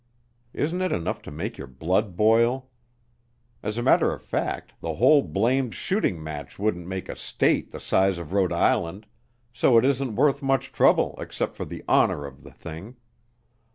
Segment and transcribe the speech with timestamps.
[0.55, 2.71] Isn't it enough to make your blood boil?
[3.61, 7.79] As a matter of fact, the whole blamed shooting match wouldn't make a state the
[7.79, 9.05] size of Rhode Island,
[9.53, 12.95] so it isn't worth much trouble except for the honor of the thing.